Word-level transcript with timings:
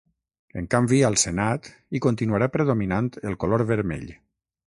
En 0.61 0.69
canvi, 0.75 1.01
al 1.09 1.17
senat 1.23 1.69
hi 1.97 2.01
continuarà 2.07 2.49
predominant 2.57 3.13
el 3.33 3.39
color 3.45 3.67
vermell. 3.75 4.09